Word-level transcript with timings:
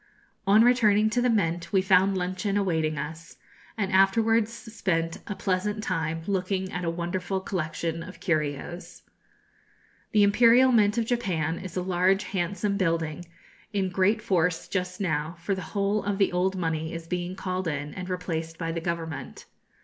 On 0.47 0.63
returning 0.63 1.11
to 1.11 1.21
the 1.21 1.29
Mint 1.29 1.71
we 1.71 1.79
found 1.79 2.17
luncheon 2.17 2.57
awaiting 2.57 2.97
us, 2.97 3.37
and 3.77 3.91
afterwards 3.91 4.51
spent 4.51 5.17
a 5.27 5.35
pleasant 5.35 5.83
time 5.83 6.23
looking 6.25 6.71
at 6.71 6.83
a 6.83 6.89
wonderful 6.89 7.39
collection 7.39 8.01
of 8.01 8.19
curios. 8.19 9.03
The 10.11 10.23
Imperial 10.23 10.71
Mint 10.71 10.97
of 10.97 11.05
Japan 11.05 11.59
is 11.59 11.77
a 11.77 11.83
large 11.83 12.23
handsome 12.23 12.77
building, 12.77 13.25
in 13.73 13.89
great 13.89 14.23
force 14.23 14.67
just 14.67 14.99
now, 14.99 15.35
for 15.39 15.53
the 15.53 15.61
whole 15.61 16.03
of 16.03 16.17
the 16.17 16.31
old 16.31 16.55
money 16.57 16.95
is 16.95 17.05
being 17.05 17.35
called 17.35 17.67
in 17.67 17.93
and 17.93 18.09
replaced 18.09 18.57
by 18.57 18.71
the 18.71 18.81
government. 18.81 19.45